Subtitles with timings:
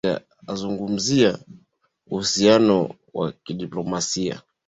[0.03, 1.37] kwa upande wake azungumzia
[2.07, 4.41] uhusiano wa kidiplomasia